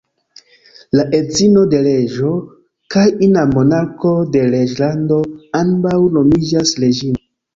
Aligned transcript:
La 0.99 1.03
edzino 1.17 1.65
de 1.73 1.81
reĝo, 1.87 2.31
kaj 2.95 3.03
ina 3.27 3.43
monarko 3.53 4.15
de 4.37 4.43
reĝlando, 4.55 5.21
ambaŭ 5.63 5.95
nomiĝas 6.19 6.73
"reĝino". 6.85 7.23